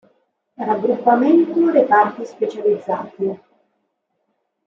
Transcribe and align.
Raggruppamento 0.67 1.69
Reparti 1.69 2.25
Specializzati 2.25 3.39